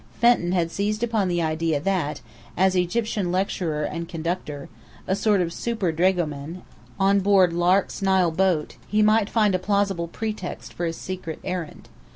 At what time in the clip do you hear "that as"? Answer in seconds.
1.79-2.75